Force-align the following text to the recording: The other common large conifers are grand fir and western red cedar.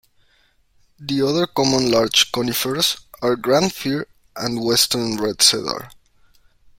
The 0.99 1.21
other 1.21 1.45
common 1.45 1.91
large 1.91 2.31
conifers 2.31 2.97
are 3.21 3.35
grand 3.35 3.71
fir 3.75 4.07
and 4.35 4.63
western 4.65 5.17
red 5.17 5.43
cedar. 5.43 5.89